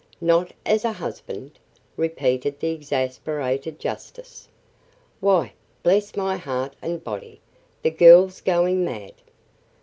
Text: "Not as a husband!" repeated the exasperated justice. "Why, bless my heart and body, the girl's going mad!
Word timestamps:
"Not 0.19 0.51
as 0.65 0.83
a 0.83 0.93
husband!" 0.93 1.59
repeated 1.95 2.59
the 2.59 2.71
exasperated 2.71 3.77
justice. 3.77 4.47
"Why, 5.19 5.53
bless 5.83 6.15
my 6.15 6.37
heart 6.37 6.75
and 6.81 7.03
body, 7.03 7.39
the 7.83 7.91
girl's 7.91 8.41
going 8.41 8.83
mad! 8.83 9.13